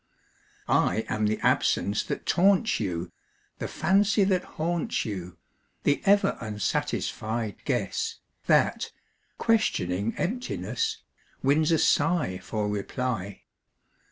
[0.67, 3.11] I am the absence that taunts you,
[3.59, 5.37] The fancy that haunts you;
[5.83, 8.17] The ever unsatisfied guess
[8.47, 8.91] That,
[9.37, 11.03] questioning emptiness,
[11.43, 13.43] Wins a sigh for reply.